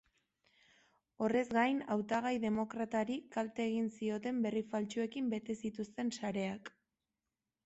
[1.25, 6.75] Horrez gain hautagai demokratari kalte egiten zioten berri faltsuekin bete zituzten sareak.